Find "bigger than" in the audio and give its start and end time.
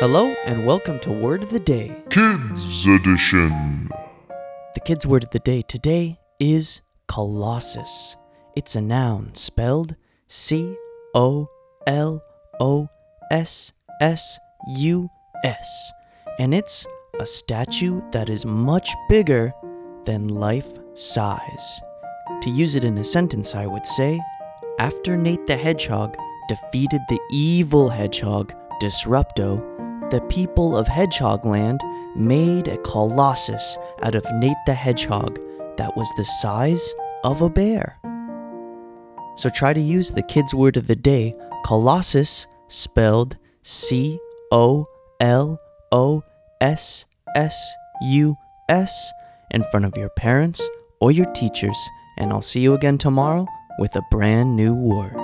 19.08-20.26